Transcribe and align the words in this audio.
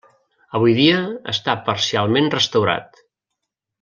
Avui 0.59 0.73
dia 0.77 1.03
està 1.33 1.55
parcialment 1.67 2.31
restaurat. 2.39 3.03